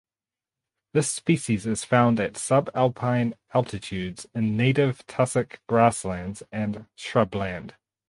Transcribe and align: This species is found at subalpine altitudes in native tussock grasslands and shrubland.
This 0.95 1.11
species 1.11 1.67
is 1.67 1.83
found 1.85 2.19
at 2.19 2.33
subalpine 2.33 3.33
altitudes 3.53 4.25
in 4.33 4.57
native 4.57 5.05
tussock 5.05 5.59
grasslands 5.67 6.41
and 6.51 6.87
shrubland. 6.97 7.75